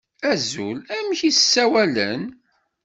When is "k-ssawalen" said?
1.33-2.21